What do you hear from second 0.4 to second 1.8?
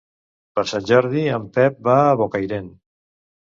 Per Sant Jordi en Pep